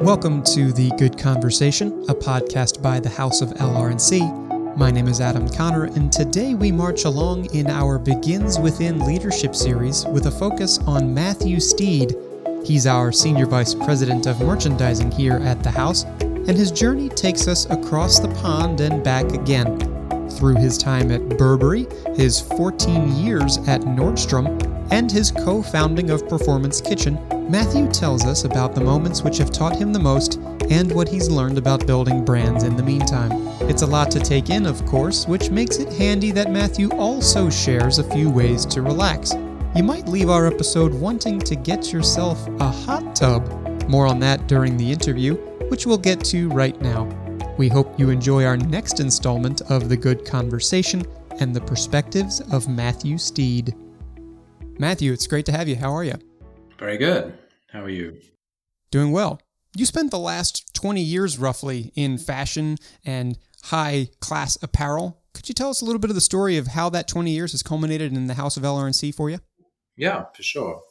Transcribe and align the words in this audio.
Welcome 0.00 0.42
to 0.44 0.72
The 0.72 0.92
Good 0.98 1.16
Conversation, 1.18 2.04
a 2.08 2.14
podcast 2.14 2.82
by 2.82 3.00
the 3.00 3.08
House 3.08 3.40
of 3.40 3.48
LR&C. 3.54 4.20
My 4.76 4.90
name 4.90 5.08
is 5.08 5.22
Adam 5.22 5.48
Connor, 5.48 5.84
and 5.84 6.12
today 6.12 6.52
we 6.52 6.70
march 6.70 7.06
along 7.06 7.46
in 7.54 7.68
our 7.68 7.98
Begins 7.98 8.58
Within 8.58 9.06
Leadership 9.06 9.54
series 9.54 10.04
with 10.04 10.26
a 10.26 10.30
focus 10.30 10.78
on 10.80 11.14
Matthew 11.14 11.60
Steed. 11.60 12.14
He's 12.62 12.86
our 12.86 13.10
Senior 13.10 13.46
Vice 13.46 13.74
President 13.74 14.26
of 14.26 14.38
Merchandising 14.40 15.12
here 15.12 15.38
at 15.38 15.62
the 15.62 15.70
House, 15.70 16.04
and 16.20 16.50
his 16.50 16.70
journey 16.70 17.08
takes 17.08 17.48
us 17.48 17.64
across 17.70 18.18
the 18.18 18.28
pond 18.42 18.82
and 18.82 19.02
back 19.02 19.32
again. 19.32 19.78
Through 20.28 20.56
his 20.56 20.76
time 20.76 21.10
at 21.10 21.26
Burberry, 21.38 21.86
his 22.14 22.42
14 22.42 23.16
years 23.16 23.56
at 23.68 23.80
Nordstrom, 23.82 24.65
and 24.90 25.10
his 25.10 25.30
co 25.30 25.62
founding 25.62 26.10
of 26.10 26.28
Performance 26.28 26.80
Kitchen, 26.80 27.18
Matthew 27.50 27.88
tells 27.88 28.24
us 28.24 28.44
about 28.44 28.74
the 28.74 28.80
moments 28.80 29.22
which 29.22 29.38
have 29.38 29.50
taught 29.50 29.76
him 29.76 29.92
the 29.92 29.98
most 29.98 30.36
and 30.70 30.92
what 30.92 31.08
he's 31.08 31.28
learned 31.28 31.58
about 31.58 31.86
building 31.86 32.24
brands 32.24 32.64
in 32.64 32.76
the 32.76 32.82
meantime. 32.82 33.30
It's 33.68 33.82
a 33.82 33.86
lot 33.86 34.10
to 34.12 34.20
take 34.20 34.50
in, 34.50 34.66
of 34.66 34.84
course, 34.86 35.26
which 35.26 35.50
makes 35.50 35.78
it 35.78 35.92
handy 35.92 36.32
that 36.32 36.50
Matthew 36.50 36.90
also 36.90 37.48
shares 37.48 37.98
a 37.98 38.10
few 38.10 38.30
ways 38.30 38.66
to 38.66 38.82
relax. 38.82 39.32
You 39.74 39.82
might 39.82 40.08
leave 40.08 40.30
our 40.30 40.46
episode 40.46 40.92
wanting 40.94 41.38
to 41.40 41.54
get 41.54 41.92
yourself 41.92 42.46
a 42.60 42.70
hot 42.70 43.14
tub. 43.14 43.48
More 43.88 44.06
on 44.06 44.18
that 44.20 44.46
during 44.46 44.76
the 44.76 44.90
interview, 44.90 45.34
which 45.68 45.86
we'll 45.86 45.98
get 45.98 46.24
to 46.24 46.48
right 46.50 46.80
now. 46.80 47.04
We 47.58 47.68
hope 47.68 47.98
you 47.98 48.10
enjoy 48.10 48.44
our 48.44 48.56
next 48.56 49.00
installment 49.00 49.62
of 49.70 49.88
The 49.88 49.96
Good 49.96 50.24
Conversation 50.24 51.04
and 51.40 51.54
the 51.54 51.60
perspectives 51.60 52.40
of 52.52 52.68
Matthew 52.68 53.18
Steed. 53.18 53.74
Matthew, 54.78 55.12
it's 55.12 55.26
great 55.26 55.46
to 55.46 55.52
have 55.52 55.68
you. 55.68 55.76
How 55.76 55.90
are 55.94 56.04
you? 56.04 56.14
Very 56.78 56.98
good. 56.98 57.32
How 57.72 57.80
are 57.80 57.88
you? 57.88 58.18
Doing 58.90 59.10
well. 59.10 59.40
You 59.74 59.86
spent 59.86 60.10
the 60.10 60.18
last 60.18 60.74
20 60.74 61.00
years 61.00 61.38
roughly 61.38 61.92
in 61.94 62.18
fashion 62.18 62.76
and 63.04 63.38
high 63.64 64.08
class 64.20 64.58
apparel. 64.62 65.22
Could 65.32 65.48
you 65.48 65.54
tell 65.54 65.70
us 65.70 65.80
a 65.80 65.86
little 65.86 65.98
bit 65.98 66.10
of 66.10 66.14
the 66.14 66.20
story 66.20 66.58
of 66.58 66.68
how 66.68 66.90
that 66.90 67.08
20 67.08 67.30
years 67.30 67.52
has 67.52 67.62
culminated 67.62 68.12
in 68.12 68.26
the 68.26 68.34
House 68.34 68.58
of 68.58 68.64
LR&C 68.64 69.12
for 69.12 69.30
you? 69.30 69.38
Yeah, 69.96 70.24
for 70.34 70.42
sure. 70.42 70.82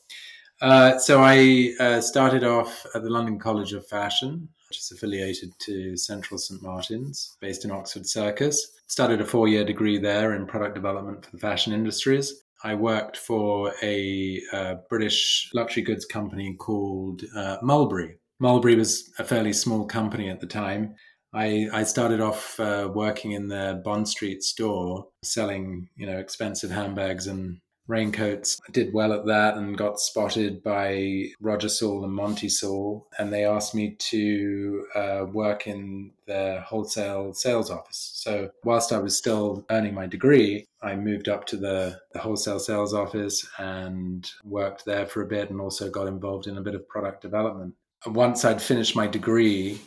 Uh, 0.62 0.98
so 0.98 1.22
I 1.22 1.74
uh, 1.80 2.02
started 2.02 2.44
off 2.44 2.88
at 2.96 3.04
the 3.04 3.10
London 3.10 3.38
College 3.38 3.74
of 3.74 3.86
Fashion, 3.88 4.50
which 4.68 4.80
is 4.80 4.92
affiliated 4.92 5.52
to 5.60 5.96
Central 5.96 6.40
St 6.40 6.62
Martin's, 6.64 7.38
based 7.40 7.66
in 7.66 7.72
Oxford 7.72 8.08
Circus. 8.08 8.72
Started 8.88 9.22
a 9.22 9.26
four-year 9.26 9.64
degree 9.64 10.00
there 10.00 10.34
in 10.34 10.48
product 10.48 10.74
development 10.74 11.24
for 11.24 11.32
the 11.32 11.38
fashion 11.38 11.72
industries. 11.72 12.42
I 12.66 12.74
worked 12.74 13.18
for 13.18 13.72
a 13.84 14.42
uh, 14.52 14.76
British 14.90 15.52
luxury 15.54 15.84
goods 15.84 16.04
company 16.04 16.56
called 16.56 17.22
uh, 17.36 17.58
Mulberry. 17.62 18.18
Mulberry 18.40 18.76
was 18.76 19.08
a 19.20 19.24
fairly 19.24 19.54
small 19.54 19.86
company 19.86 20.32
at 20.32 20.42
the 20.42 20.48
time. 20.48 20.96
I, 21.32 21.68
I 21.72 21.84
started 21.84 22.22
off 22.22 22.60
uh, 22.60 22.90
working 22.92 23.34
in 23.34 23.50
the 23.50 23.82
Bond 23.86 24.08
Street 24.10 24.42
store, 24.42 25.06
selling 25.24 25.88
you 25.96 26.08
know 26.08 26.18
expensive 26.18 26.72
handbags 26.72 27.28
and 27.28 27.60
raincoats. 27.88 28.60
Did 28.72 28.94
well 28.94 29.14
at 29.14 29.26
that 29.26 29.58
and 29.58 29.78
got 29.78 30.00
spotted 30.00 30.64
by 30.64 31.28
Roger 31.40 31.70
Saul 31.70 32.04
and 32.04 32.14
Monty 32.14 32.50
Saul, 32.50 33.08
and 33.18 33.32
they 33.32 33.46
asked 33.46 33.76
me 33.76 33.96
to 33.98 34.86
uh, 34.96 35.26
work 35.32 35.68
in 35.68 36.12
their 36.26 36.62
wholesale 36.62 37.34
sales 37.34 37.70
office. 37.70 38.12
So 38.16 38.50
whilst 38.64 38.92
I 38.92 38.98
was 38.98 39.18
still 39.18 39.66
earning 39.70 39.94
my 39.94 40.08
degree, 40.08 40.66
I 40.82 40.96
moved 40.96 41.30
up 41.30 41.46
to 41.48 41.58
the, 41.58 42.00
the 42.14 42.20
wholesale 42.20 42.60
sales 42.60 42.94
office 42.94 43.48
and 43.58 44.30
worked 44.44 44.86
there 44.86 45.06
for 45.06 45.22
a 45.22 45.28
bit, 45.28 45.50
and 45.50 45.62
also 45.62 45.90
got 45.90 46.08
involved 46.08 46.48
in 46.48 46.58
a 46.58 46.62
bit 46.62 46.76
of 46.76 46.88
product 46.88 47.22
development. 47.22 47.76
Once 48.06 48.46
I'd 48.46 48.62
finished 48.62 48.96
my 48.96 49.08
degree, 49.08 49.80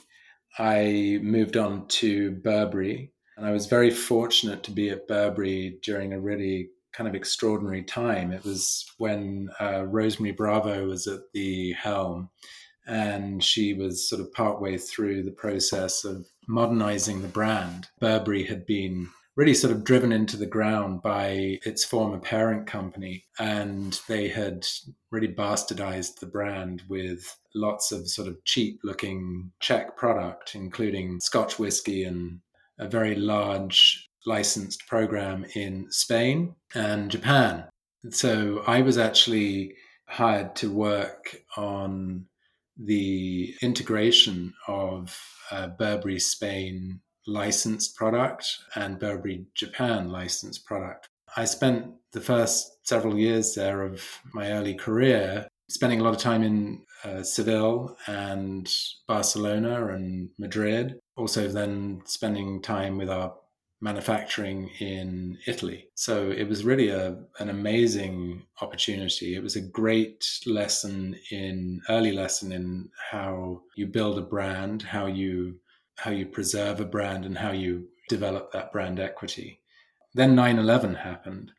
I 0.58 1.20
moved 1.22 1.56
on 1.56 1.86
to 1.88 2.32
Burberry. 2.32 3.12
And 3.36 3.46
I 3.46 3.52
was 3.52 3.66
very 3.66 3.90
fortunate 3.92 4.64
to 4.64 4.72
be 4.72 4.90
at 4.90 5.06
Burberry 5.06 5.78
during 5.84 6.12
a 6.12 6.18
really 6.18 6.70
kind 6.92 7.08
of 7.08 7.14
extraordinary 7.14 7.82
time. 7.82 8.32
It 8.32 8.44
was 8.44 8.86
when 8.98 9.50
uh, 9.60 9.84
Rose 9.86 10.18
Marie 10.18 10.32
Bravo 10.32 10.86
was 10.86 11.06
at 11.06 11.20
the 11.32 11.72
helm, 11.72 12.30
and 12.86 13.42
she 13.42 13.74
was 13.74 14.08
sort 14.08 14.20
of 14.20 14.32
partway 14.32 14.78
through 14.78 15.22
the 15.22 15.30
process 15.30 16.04
of 16.04 16.26
modernizing 16.46 17.22
the 17.22 17.28
brand. 17.28 17.88
Burberry 18.00 18.44
had 18.44 18.64
been 18.66 19.08
really 19.36 19.54
sort 19.54 19.72
of 19.72 19.84
driven 19.84 20.10
into 20.10 20.36
the 20.36 20.46
ground 20.46 21.00
by 21.00 21.60
its 21.64 21.84
former 21.84 22.18
parent 22.18 22.66
company, 22.66 23.24
and 23.38 24.00
they 24.08 24.28
had 24.28 24.66
really 25.12 25.28
bastardized 25.28 26.18
the 26.18 26.26
brand 26.26 26.82
with 26.88 27.38
lots 27.54 27.92
of 27.92 28.10
sort 28.10 28.26
of 28.26 28.42
cheap 28.44 28.80
looking 28.82 29.52
check 29.60 29.96
product, 29.96 30.56
including 30.56 31.20
Scotch 31.20 31.56
whiskey 31.56 32.02
and 32.02 32.40
a 32.80 32.88
very 32.88 33.14
large 33.14 34.07
licensed 34.26 34.86
program 34.86 35.44
in 35.54 35.90
Spain 35.90 36.54
and 36.74 37.10
Japan. 37.10 37.64
So 38.10 38.62
I 38.66 38.82
was 38.82 38.98
actually 38.98 39.74
hired 40.06 40.56
to 40.56 40.70
work 40.70 41.36
on 41.56 42.26
the 42.76 43.54
integration 43.60 44.54
of 44.66 45.18
uh, 45.50 45.68
Burberry 45.68 46.18
Spain 46.18 47.00
licensed 47.26 47.96
product 47.96 48.46
and 48.74 48.98
Burberry 48.98 49.44
Japan 49.54 50.10
licensed 50.10 50.64
product. 50.64 51.08
I 51.36 51.44
spent 51.44 51.92
the 52.12 52.20
first 52.20 52.86
several 52.86 53.18
years 53.18 53.54
there 53.54 53.82
of 53.82 54.02
my 54.32 54.52
early 54.52 54.74
career 54.74 55.46
spending 55.68 56.00
a 56.00 56.02
lot 56.02 56.14
of 56.14 56.20
time 56.20 56.42
in 56.42 56.82
uh, 57.04 57.22
Seville 57.22 57.96
and 58.06 58.72
Barcelona 59.06 59.88
and 59.88 60.30
Madrid. 60.38 60.98
Also, 61.16 61.48
then 61.48 62.00
spending 62.06 62.62
time 62.62 62.96
with 62.96 63.10
our 63.10 63.34
manufacturing 63.80 64.70
in 64.80 65.38
Italy. 65.46 65.88
So 65.94 66.30
it 66.30 66.48
was 66.48 66.64
really 66.64 66.88
a, 66.88 67.16
an 67.38 67.48
amazing 67.48 68.44
opportunity. 68.60 69.36
It 69.36 69.42
was 69.42 69.56
a 69.56 69.60
great 69.60 70.40
lesson 70.46 71.16
in 71.30 71.80
early 71.88 72.12
lesson 72.12 72.52
in 72.52 72.90
how 73.10 73.62
you 73.76 73.86
build 73.86 74.18
a 74.18 74.22
brand, 74.22 74.82
how 74.82 75.06
you 75.06 75.58
how 75.96 76.10
you 76.12 76.26
preserve 76.26 76.80
a 76.80 76.84
brand 76.84 77.24
and 77.24 77.36
how 77.36 77.50
you 77.50 77.88
develop 78.08 78.52
that 78.52 78.72
brand 78.72 79.00
equity. 79.00 79.60
Then 80.14 80.36
9/11 80.36 80.94
happened. 80.96 81.52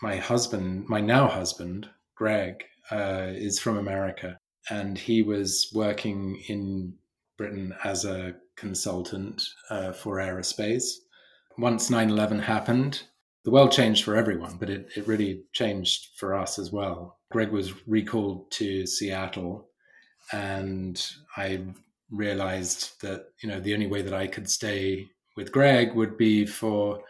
My 0.00 0.16
husband, 0.16 0.88
my 0.88 1.00
now 1.00 1.28
husband, 1.28 1.88
Greg, 2.14 2.64
uh, 2.90 3.28
is 3.34 3.60
from 3.60 3.78
America 3.78 4.38
and 4.70 4.98
he 4.98 5.22
was 5.22 5.70
working 5.74 6.42
in 6.48 6.94
Britain 7.36 7.74
as 7.84 8.04
a 8.04 8.34
consultant 8.56 9.42
uh, 9.70 9.92
for 9.92 10.16
aerospace 10.16 11.01
once 11.58 11.90
9 11.90 12.10
11 12.10 12.40
happened, 12.40 13.02
the 13.44 13.50
world 13.50 13.72
changed 13.72 14.04
for 14.04 14.16
everyone, 14.16 14.56
but 14.58 14.70
it, 14.70 14.88
it 14.96 15.06
really 15.06 15.42
changed 15.52 16.10
for 16.16 16.34
us 16.34 16.58
as 16.58 16.70
well. 16.70 17.18
Greg 17.30 17.50
was 17.50 17.72
recalled 17.86 18.50
to 18.52 18.86
Seattle, 18.86 19.68
and 20.32 21.04
I 21.36 21.64
realized 22.10 23.00
that 23.00 23.28
you 23.40 23.48
know 23.48 23.58
the 23.58 23.74
only 23.74 23.86
way 23.86 24.02
that 24.02 24.14
I 24.14 24.26
could 24.26 24.48
stay 24.48 25.08
with 25.36 25.50
Greg 25.50 25.94
would 25.94 26.16
be 26.16 26.46
for 26.46 27.02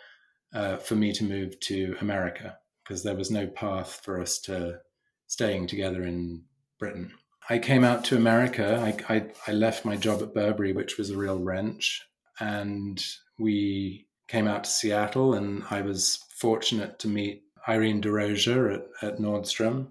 uh, 0.55 0.77
for 0.77 0.95
me 0.95 1.13
to 1.13 1.25
move 1.25 1.59
to 1.61 1.97
America 2.01 2.57
because 2.83 3.03
there 3.03 3.17
was 3.17 3.31
no 3.31 3.47
path 3.47 4.01
for 4.05 4.21
us 4.21 4.39
to 4.41 4.81
staying 5.27 5.67
together 5.67 6.03
in 6.03 6.43
Britain. 6.79 7.13
I 7.49 7.59
came 7.59 7.85
out 7.85 8.05
to 8.05 8.17
America. 8.17 8.79
I, 9.09 9.15
I, 9.15 9.27
I 9.49 9.53
left 9.53 9.85
my 9.85 9.97
job 9.97 10.23
at 10.23 10.35
Burberry, 10.35 10.73
which 10.73 10.97
was 10.97 11.11
a 11.11 11.17
real 11.17 11.39
wrench, 11.39 12.03
and 12.39 13.03
we 13.39 14.07
came 14.33 14.49
out 14.49 14.65
to 14.65 14.71
Seattle, 14.71 15.35
and 15.35 15.63
I 15.71 15.83
was 15.83 16.25
fortunate 16.35 16.99
to 17.01 17.09
meet 17.09 17.43
Irene 17.69 18.01
DeRozier 18.01 18.75
at, 18.75 18.85
at 19.03 19.19
Nordstrom, 19.19 19.89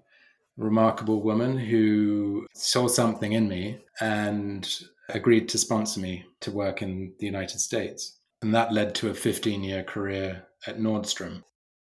a 0.58 0.64
remarkable 0.64 1.22
woman 1.22 1.56
who 1.56 2.48
saw 2.52 2.88
something 2.88 3.32
in 3.32 3.48
me 3.48 3.78
and 4.00 4.68
agreed 5.08 5.48
to 5.50 5.58
sponsor 5.58 6.00
me 6.00 6.24
to 6.40 6.50
work 6.50 6.82
in 6.82 7.12
the 7.20 7.26
United 7.26 7.60
States. 7.60 8.18
And 8.42 8.52
that 8.52 8.72
led 8.72 8.96
to 8.96 9.10
a 9.10 9.14
15 9.14 9.62
year 9.62 9.84
career 9.84 10.44
at 10.66 10.80
Nordstrom. 10.80 11.44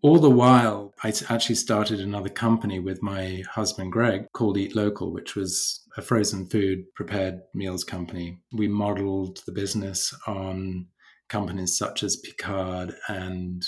All 0.02 0.18
the 0.18 0.32
while, 0.32 0.94
I 1.04 1.14
actually 1.30 1.56
started 1.56 2.00
another 2.00 2.30
company 2.30 2.80
with 2.80 3.04
my 3.04 3.44
husband 3.52 3.92
Greg 3.92 4.26
called 4.34 4.58
Eat 4.58 4.76
Local, 4.76 5.12
which 5.14 5.36
was 5.36 5.84
a 5.98 6.02
frozen 6.02 6.48
food 6.48 6.86
prepared 6.96 7.42
meals 7.54 7.84
company. 7.84 8.40
We 8.54 8.68
modeled 8.68 9.44
the 9.46 9.52
business 9.52 10.16
on 10.26 10.88
companies 11.30 11.78
such 11.78 12.04
as 12.04 12.18
Picard 12.18 12.96
and 13.08 13.66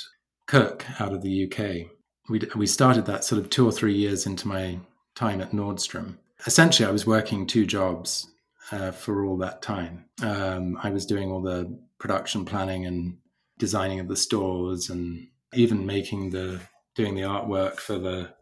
Kirk 0.48 0.86
out 1.00 1.14
of 1.14 1.22
the 1.22 1.46
UK. 1.46 1.92
We, 2.30 2.42
we 2.56 2.68
started 2.68 3.06
that 3.06 3.24
sort 3.24 3.42
of 3.42 3.50
two 3.50 3.68
or 3.68 3.72
three 3.72 3.96
years 3.96 4.26
into 4.26 4.48
my 4.48 4.80
time 5.16 5.42
at 5.42 5.52
Nordstrom. 5.52 6.18
Essentially, 6.46 6.88
I 6.88 6.92
was 6.92 7.06
working 7.06 7.46
two 7.46 7.66
jobs 7.66 8.28
uh, 8.72 8.92
for 8.92 9.26
all 9.26 9.38
that 9.38 9.62
time. 9.62 10.06
Um, 10.22 10.78
I 10.82 10.90
was 10.90 11.06
doing 11.06 11.32
all 11.32 11.42
the 11.42 11.78
production 12.00 12.46
planning 12.46 12.86
and 12.86 13.18
designing 13.58 14.00
of 14.00 14.08
the 14.08 14.16
stores 14.16 14.90
and 14.90 15.28
even 15.54 15.86
making 15.86 16.32
the 16.32 16.60
doing 16.96 17.16
the 17.16 17.22
artwork 17.22 17.78
for 17.78 17.98
the 17.98 18.34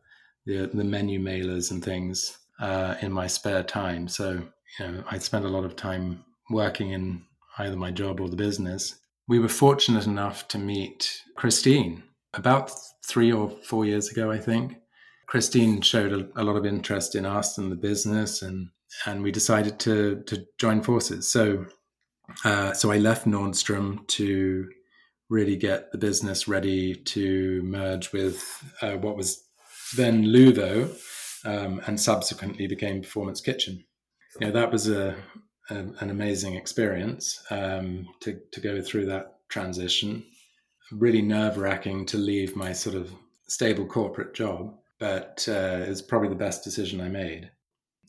the, 0.46 0.68
the 0.74 0.84
menu 0.84 1.20
mailers 1.20 1.72
and 1.72 1.84
things 1.84 2.38
uh, 2.60 2.96
in 3.02 3.12
my 3.12 3.28
spare 3.28 3.64
time. 3.64 4.08
So, 4.08 4.42
you 4.80 4.88
know, 4.88 5.04
I 5.10 5.18
spent 5.20 5.46
a 5.46 5.50
lot 5.50 5.64
of 5.64 5.76
time 5.76 6.24
working 6.50 6.92
in 6.92 7.24
either 7.60 7.76
my 7.76 7.92
job 7.92 8.20
or 8.20 8.30
the 8.30 8.36
business. 8.36 8.96
We 9.30 9.38
were 9.38 9.48
fortunate 9.48 10.08
enough 10.08 10.48
to 10.48 10.58
meet 10.58 11.22
Christine 11.36 12.02
about 12.34 12.72
three 13.06 13.32
or 13.32 13.52
four 13.64 13.86
years 13.86 14.10
ago, 14.10 14.32
I 14.32 14.40
think. 14.40 14.78
Christine 15.28 15.82
showed 15.82 16.12
a, 16.12 16.42
a 16.42 16.44
lot 16.44 16.56
of 16.56 16.66
interest 16.66 17.14
in 17.14 17.28
us 17.28 17.60
and 17.60 17.72
the 17.72 17.76
business, 17.76 18.42
and 18.42 18.70
and 19.06 19.22
we 19.22 19.32
decided 19.32 19.80
to 19.82 20.24
to 20.26 20.48
join 20.58 20.82
forces. 20.82 21.28
So, 21.28 21.68
uh, 22.44 22.74
so 22.74 22.92
I 22.92 22.98
left 22.98 23.28
Nordstrom 23.28 24.08
to 24.08 24.68
really 25.30 25.58
get 25.58 25.92
the 25.92 26.00
business 26.00 26.48
ready 26.48 26.96
to 26.96 27.62
merge 27.62 28.12
with 28.12 28.44
uh, 28.82 28.94
what 28.94 29.16
was 29.16 29.44
then 29.96 30.24
Luvo, 30.24 30.90
um, 31.46 31.82
and 31.86 32.00
subsequently 32.00 32.66
became 32.66 33.04
Performance 33.04 33.42
Kitchen. 33.42 33.84
You 34.40 34.48
know, 34.48 34.54
that 34.54 34.72
was 34.72 34.90
a, 34.90 35.16
a 35.70 35.76
an 36.00 36.10
amazing 36.10 36.56
experience 36.56 37.44
um, 37.50 38.08
to 38.22 38.40
to 38.52 38.62
go 38.62 38.82
through 38.82 39.06
that 39.08 39.40
transition. 39.50 40.24
Really 40.92 41.22
nerve 41.22 41.58
wracking 41.58 42.06
to 42.08 42.18
leave 42.18 42.56
my 42.56 42.74
sort 42.74 42.96
of 42.96 43.12
stable 43.48 43.86
corporate 43.86 44.34
job, 44.34 44.76
but 45.00 45.46
uh, 45.48 45.84
it 45.86 45.90
was 45.90 46.02
probably 46.02 46.30
the 46.30 46.36
best 46.36 46.64
decision 46.64 47.02
I 47.02 47.10
made. 47.10 47.52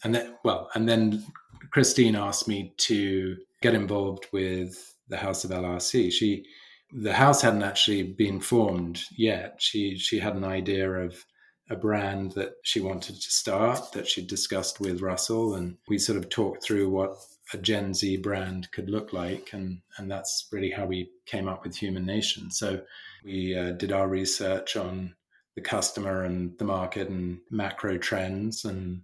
And 0.05 0.15
then, 0.15 0.37
well, 0.45 0.71
and 0.75 0.89
then 0.89 1.25
Christine 1.71 2.17
asked 2.17 2.49
me 2.49 2.73
to 2.79 3.37
get 3.63 3.75
involved 3.75 4.27
with 4.33 4.95
the 5.09 5.17
House 5.17 5.45
of 5.45 5.51
LRC. 5.51 6.11
She, 6.11 6.47
the 6.93 7.13
house 7.13 7.43
hadn't 7.43 7.63
actually 7.63 8.03
been 8.03 8.41
formed 8.41 9.03
yet. 9.17 9.57
She 9.59 9.97
she 9.97 10.19
had 10.19 10.35
an 10.35 10.45
idea 10.45 10.91
of 10.91 11.25
a 11.69 11.77
brand 11.77 12.33
that 12.33 12.55
she 12.65 12.81
wanted 12.81 13.15
to 13.15 13.31
start 13.31 13.93
that 13.93 14.09
she 14.09 14.27
discussed 14.27 14.81
with 14.81 15.03
Russell, 15.03 15.55
and 15.55 15.77
we 15.89 15.99
sort 15.99 16.19
of 16.19 16.29
talked 16.29 16.65
through 16.65 16.91
what 16.91 17.17
a 17.53 17.59
Gen 17.59 17.95
Z 17.95 18.19
brand 18.19 18.71
could 18.73 18.91
look 18.91 19.13
like, 19.13 19.51
and 19.53 19.81
and 19.97 20.11
that's 20.11 20.47
really 20.53 20.71
how 20.71 20.87
we 20.87 21.11
came 21.27 21.49
up 21.49 21.65
with 21.65 21.77
Human 21.77 22.07
Nation. 22.07 22.51
So 22.51 22.83
we 23.25 23.57
uh, 23.57 23.73
did 23.73 23.93
our 23.93 24.09
research 24.09 24.77
on 24.77 25.15
the 25.57 25.61
customer 25.61 26.25
and 26.25 26.57
the 26.59 26.65
market 26.65 27.09
and 27.09 27.39
macro 27.51 27.99
trends, 27.99 28.65
and 28.65 29.03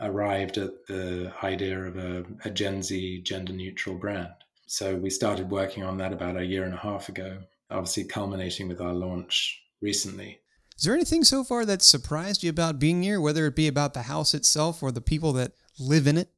arrived 0.00 0.56
at 0.58 0.86
the 0.88 1.32
idea 1.42 1.78
of 1.78 1.96
a, 1.96 2.24
a 2.44 2.50
Gen 2.50 2.82
Z 2.82 3.22
gender 3.22 3.52
neutral 3.52 3.96
brand. 3.96 4.32
So 4.66 4.94
we 4.96 5.10
started 5.10 5.50
working 5.50 5.82
on 5.82 5.98
that 5.98 6.12
about 6.12 6.36
a 6.36 6.44
year 6.44 6.64
and 6.64 6.74
a 6.74 6.78
half 6.78 7.08
ago, 7.08 7.38
obviously 7.70 8.04
culminating 8.04 8.68
with 8.68 8.80
our 8.80 8.94
launch 8.94 9.60
recently. 9.82 10.40
Is 10.78 10.84
there 10.84 10.94
anything 10.94 11.24
so 11.24 11.44
far 11.44 11.66
that 11.66 11.82
surprised 11.82 12.42
you 12.42 12.48
about 12.48 12.78
being 12.78 13.02
here, 13.02 13.20
whether 13.20 13.46
it 13.46 13.56
be 13.56 13.68
about 13.68 13.92
the 13.92 14.02
house 14.02 14.32
itself 14.32 14.82
or 14.82 14.90
the 14.90 15.02
people 15.02 15.32
that 15.34 15.52
live 15.78 16.06
in 16.06 16.16
it? 16.16 16.30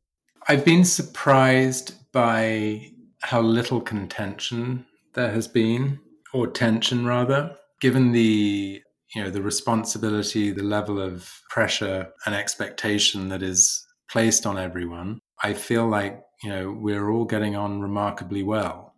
I've 0.49 0.65
been 0.65 0.85
surprised 0.85 1.95
by 2.13 2.91
how 3.21 3.41
little 3.41 3.81
contention 3.81 4.87
there 5.15 5.31
has 5.31 5.47
been, 5.49 6.01
or 6.33 6.47
tension 6.49 7.07
rather, 7.07 7.57
given 7.81 8.13
the 8.13 8.83
you 9.15 9.23
know 9.23 9.31
the 9.31 9.43
responsibility, 9.43 10.51
the 10.51 10.63
level 10.63 11.01
of 11.01 11.31
pressure 11.51 12.09
and 12.27 12.35
expectation 12.35 13.29
that 13.29 13.43
is 13.43 13.87
placed 14.11 14.47
on 14.47 14.59
everyone. 14.59 15.21
I 15.43 15.55
feel 15.55 15.87
like 15.87 16.23
you 16.43 16.51
know 16.51 16.73
we're 16.73 17.11
all 17.11 17.25
getting 17.25 17.57
on 17.57 17.81
remarkably 17.81 18.43
well 18.43 18.93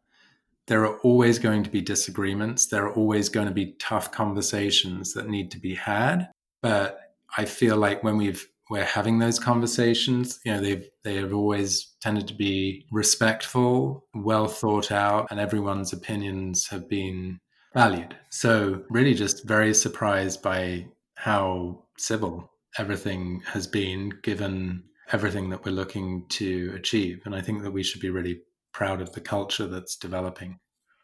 there 0.66 0.84
are 0.86 0.98
always 1.00 1.38
going 1.38 1.62
to 1.62 1.70
be 1.70 1.80
disagreements. 1.80 2.66
There 2.66 2.86
are 2.86 2.94
always 2.94 3.28
going 3.28 3.48
to 3.48 3.54
be 3.54 3.76
tough 3.78 4.12
conversations 4.12 5.12
that 5.12 5.28
need 5.28 5.50
to 5.50 5.58
be 5.58 5.74
had. 5.74 6.28
But 6.62 7.00
I 7.36 7.44
feel 7.44 7.76
like 7.76 8.02
when 8.02 8.16
we've 8.16 8.48
we're 8.74 8.84
having 8.84 9.20
those 9.20 9.38
conversations, 9.38 10.40
you 10.44 10.52
know, 10.52 10.60
they've 10.60 10.88
they 11.04 11.14
have 11.14 11.32
always 11.32 11.94
tended 12.02 12.26
to 12.26 12.34
be 12.34 12.84
respectful, 12.90 14.04
well 14.14 14.48
thought 14.48 14.90
out, 14.90 15.28
and 15.30 15.38
everyone's 15.38 15.92
opinions 15.92 16.66
have 16.66 16.88
been 16.88 17.38
valued. 17.72 18.16
So 18.30 18.82
really 18.90 19.14
just 19.14 19.46
very 19.46 19.74
surprised 19.74 20.42
by 20.42 20.88
how 21.14 21.84
civil 21.98 22.50
everything 22.76 23.42
has 23.46 23.68
been 23.68 24.10
given 24.24 24.82
everything 25.12 25.50
that 25.50 25.64
we're 25.64 25.70
looking 25.70 26.26
to 26.30 26.72
achieve. 26.74 27.22
And 27.26 27.34
I 27.36 27.42
think 27.42 27.62
that 27.62 27.70
we 27.70 27.84
should 27.84 28.00
be 28.00 28.10
really 28.10 28.40
proud 28.72 29.00
of 29.00 29.12
the 29.12 29.20
culture 29.20 29.68
that's 29.68 29.94
developing. 29.94 30.58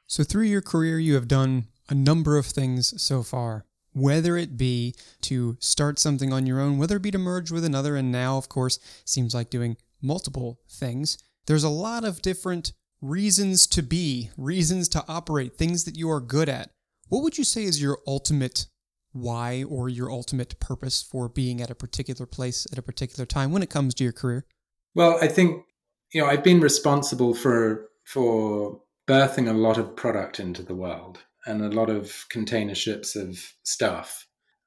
So, 0.09 0.25
through 0.25 0.47
your 0.47 0.63
career, 0.63 0.99
you 0.99 1.15
have 1.15 1.29
done 1.29 1.69
a 1.89 1.95
number 1.95 2.37
of 2.37 2.47
things 2.47 3.01
so 3.01 3.23
far, 3.23 3.65
whether 3.93 4.37
it 4.37 4.57
be 4.57 4.95
to 5.23 5.57
start 5.61 5.99
something 5.99 6.33
on 6.33 6.47
your 6.47 6.61
own, 6.61 6.79
whether 6.79 6.97
it 6.97 7.03
be 7.03 7.11
to 7.11 7.19
merge 7.19 7.51
with 7.51 7.65
another, 7.65 7.97
and 7.97 8.13
now, 8.13 8.37
of 8.37 8.49
course, 8.49 8.79
seems 9.05 9.35
like 9.35 9.51
doing 9.51 9.77
multiple 10.03 10.61
things. 10.69 11.19
There's 11.47 11.65
a 11.65 11.69
lot 11.69 12.05
of 12.05 12.23
different 12.23 12.73
reasons 13.01 13.67
to 13.69 13.83
be, 13.83 14.31
reasons 14.37 14.89
to 14.91 15.05
operate, 15.09 15.57
things 15.57 15.85
that 15.85 15.97
you 15.97 16.11
are 16.11 16.21
good 16.21 16.49
at. 16.49 16.71
What 17.09 17.23
would 17.23 17.39
you 17.39 17.45
say 17.45 17.65
is 17.65 17.83
your 17.83 17.99
ultimate 18.07 18.67
why 19.13 19.65
or 19.65 19.89
your 19.89 20.11
ultimate 20.11 20.61
purpose 20.61 21.03
for 21.03 21.29
being 21.29 21.61
at 21.61 21.71
a 21.71 21.75
particular 21.75 22.27
place 22.27 22.67
at 22.71 22.79
a 22.79 22.83
particular 22.83 23.27
time 23.27 23.51
when 23.51 23.63
it 23.63 23.71
comes 23.71 23.95
to 23.95 24.05
your 24.05 24.13
career? 24.13 24.47
Well, 24.95 25.19
I 25.21 25.27
think 25.27 25.65
you 26.13 26.21
know, 26.21 26.29
I've 26.29 26.45
been 26.45 26.61
responsible 26.61 27.35
for 27.35 27.89
for 28.05 28.81
birthing 29.07 29.49
a 29.49 29.53
lot 29.53 29.79
of 29.79 29.97
product 29.97 30.41
into 30.41 30.63
the 30.63 30.75
world 30.75 31.19
and 31.47 31.63
a 31.63 31.71
lot 31.71 31.91
of 31.91 32.27
container 32.29 32.75
ships 32.75 33.17
of 33.17 33.55
stuff. 33.63 34.27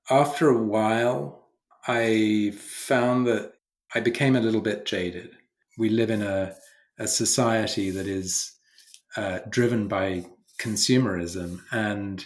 After 0.10 0.50
a 0.50 0.64
while, 0.64 1.48
I 1.88 2.54
found 2.58 3.28
that 3.28 3.54
I 3.96 4.00
became 4.00 4.36
a 4.36 4.42
little 4.42 4.62
bit 4.62 4.86
jaded. 4.86 5.32
We 5.78 5.90
live 5.90 6.10
in 6.10 6.22
a, 6.22 6.56
a 6.98 7.08
society 7.08 7.90
that 7.92 8.08
is 8.08 8.54
uh, 9.16 9.40
driven 9.50 9.88
by 9.88 10.26
consumerism, 10.60 11.62
and 11.72 12.26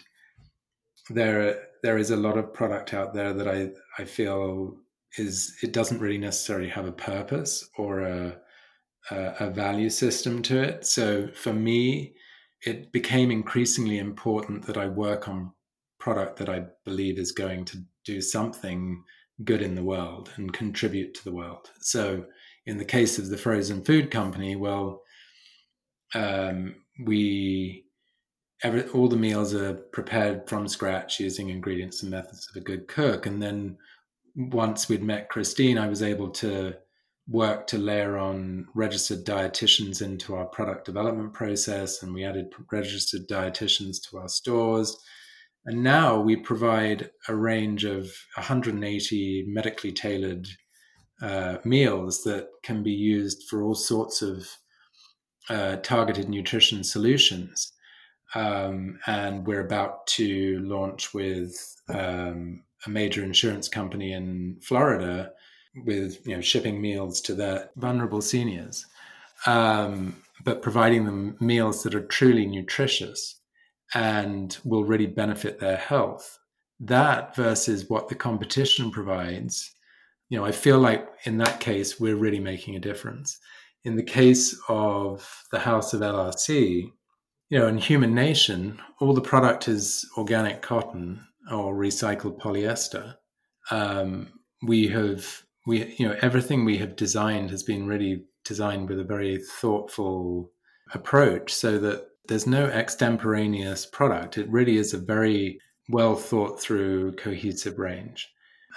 there 1.10 1.64
there 1.84 1.98
is 1.98 2.12
a 2.12 2.18
lot 2.18 2.38
of 2.38 2.54
product 2.54 2.94
out 2.94 3.14
there 3.14 3.34
that 3.34 3.48
I 3.48 3.70
I 3.98 4.06
feel 4.06 4.78
is 5.18 5.58
it 5.64 5.74
doesn't 5.74 6.00
really 6.00 6.18
necessarily 6.18 6.70
have 6.70 6.86
a 6.86 6.92
purpose 6.92 7.68
or 7.78 8.02
a 8.02 8.40
a, 9.12 9.34
a 9.40 9.50
value 9.50 9.90
system 9.90 10.42
to 10.44 10.62
it. 10.62 10.86
So 10.86 11.30
for 11.34 11.54
me, 11.54 12.16
it 12.66 12.92
became 12.92 13.32
increasingly 13.32 14.00
important 14.00 14.66
that 14.66 14.78
I 14.78 14.88
work 14.88 15.28
on 15.28 15.52
product 16.00 16.38
that 16.40 16.50
I 16.50 16.64
believe 16.86 17.20
is 17.20 17.32
going 17.32 17.66
to 17.66 17.84
do 18.06 18.22
something 18.22 19.04
good 19.44 19.62
in 19.62 19.76
the 19.76 19.84
world 19.84 20.32
and 20.36 20.52
contribute 20.54 21.14
to 21.14 21.24
the 21.24 21.34
world. 21.34 21.70
So 21.80 22.26
in 22.66 22.78
the 22.78 22.86
case 22.86 23.20
of 23.20 23.30
the 23.30 23.38
frozen 23.38 23.84
food 23.84 24.10
company, 24.12 24.56
well, 24.56 25.02
um, 26.14 26.76
we 27.06 27.86
every, 28.64 28.84
all 28.90 29.08
the 29.08 29.16
meals 29.16 29.54
are 29.54 29.74
prepared 29.74 30.48
from 30.50 30.68
scratch 30.68 31.20
using 31.20 31.50
ingredients 31.50 32.02
and 32.02 32.12
methods 32.12 32.50
of 32.50 32.56
a 32.56 32.66
good 32.66 32.88
cook. 32.88 33.26
And 33.26 33.42
then 33.42 33.78
once 34.36 34.90
we'd 34.90 35.04
met 35.04 35.30
Christine, 35.30 35.78
I 35.78 35.88
was 35.88 36.02
able 36.02 36.30
to 36.30 36.76
work 37.30 37.68
to 37.68 37.78
layer 37.78 38.18
on 38.18 38.68
registered 38.74 39.26
dietitians 39.26 40.02
into 40.02 40.36
our 40.36 40.46
product 40.46 40.86
development 40.86 41.34
process, 41.34 42.02
and 42.02 42.14
we 42.14 42.24
added 42.24 42.54
registered 42.72 43.28
dietitians 43.28 43.98
to 44.10 44.18
our 44.18 44.30
stores. 44.30 44.98
And 45.66 45.84
now 45.84 46.20
we 46.20 46.38
provide 46.38 47.12
a 47.28 47.36
range 47.36 47.84
of 47.84 48.04
180 48.36 49.46
medically 49.48 49.92
tailored 49.92 50.48
uh, 51.22 51.58
meals 51.66 52.24
that 52.24 52.48
can 52.64 52.84
be 52.84 52.92
used 52.92 53.44
for 53.50 53.64
all 53.64 53.76
sorts 53.76 54.22
of 54.22 54.48
uh, 55.50 55.78
targeted 55.78 56.30
nutrition 56.30 56.84
solutions. 56.84 57.74
Um, 58.36 59.00
and 59.08 59.46
we're 59.46 59.66
about 59.66 60.08
to 60.08 60.60
launch 60.60 61.14
with 61.14 61.76
um, 61.90 62.64
a 62.86 62.90
major 62.90 63.24
insurance 63.24 63.68
company 63.68 64.14
in 64.14 64.60
Florida 64.62 65.32
with 65.86 66.26
you 66.28 66.36
know 66.36 66.42
shipping 66.42 66.82
meals 66.82 67.22
to 67.22 67.34
their 67.34 67.70
vulnerable 67.76 68.22
seniors, 68.22 68.86
um, 69.46 70.16
but 70.44 70.62
providing 70.62 71.06
them 71.06 71.38
meals 71.40 71.84
that 71.84 71.96
are 71.96 72.06
truly 72.06 72.46
nutritious 72.46 73.40
and 73.94 74.58
will 74.64 74.84
really 74.84 75.08
benefit 75.08 75.60
their 75.60 75.78
health. 75.78 76.38
That 76.80 77.36
versus 77.36 77.90
what 77.90 78.08
the 78.08 78.16
competition 78.16 78.92
provides, 78.92 79.72
you 80.30 80.38
know, 80.38 80.46
I 80.46 80.52
feel 80.52 80.80
like 80.80 81.08
in 81.24 81.38
that 81.38 81.60
case 81.60 82.00
we're 82.00 82.16
really 82.16 82.40
making 82.40 82.76
a 82.76 82.80
difference. 82.80 83.40
In 83.84 83.96
the 83.96 84.04
case 84.04 84.60
of 84.68 85.44
the 85.52 85.60
House 85.60 85.94
of 85.94 86.02
LRC, 86.02 86.92
you 87.50 87.60
know, 87.60 87.68
in 87.68 87.78
Human 87.78 88.14
Nation, 88.14 88.80
all 89.00 89.14
the 89.14 89.22
product 89.22 89.68
is 89.68 90.06
organic 90.18 90.62
cotton 90.62 91.26
or 91.52 91.74
recycled 91.74 92.40
polyester. 92.40 93.16
Um, 93.72 94.28
we 94.64 94.88
have 94.88 95.44
we 95.68 95.94
you 95.98 96.08
know 96.08 96.16
everything 96.22 96.66
we 96.66 96.78
have 96.78 96.96
designed 96.96 97.52
has 97.52 97.62
been 97.62 97.86
really 97.86 98.24
designed 98.46 98.90
with 98.90 99.00
a 99.00 99.04
very 99.04 99.38
thoughtful 99.38 100.50
approach 100.94 101.54
so 101.54 101.78
that 101.78 102.08
there's 102.28 102.48
no 102.48 102.66
extemporaneous 102.66 103.86
product. 103.86 104.38
It 104.38 104.50
really 104.50 104.78
is 104.78 104.94
a 104.94 104.98
very 104.98 105.60
well 105.90 106.16
thought 106.16 106.60
through 106.60 107.14
cohesive 107.14 107.78
range. 107.78 108.30